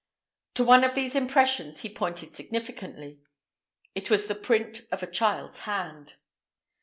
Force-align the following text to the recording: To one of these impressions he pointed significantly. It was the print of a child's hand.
To 0.55 0.63
one 0.63 0.83
of 0.83 0.95
these 0.95 1.15
impressions 1.15 1.81
he 1.81 1.87
pointed 1.87 2.33
significantly. 2.33 3.19
It 3.93 4.09
was 4.09 4.25
the 4.25 4.33
print 4.33 4.81
of 4.91 5.03
a 5.03 5.11
child's 5.11 5.59
hand. 5.59 6.15